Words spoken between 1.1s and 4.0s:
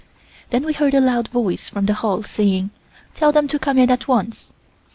voice from the hall saying, "Tell them to come in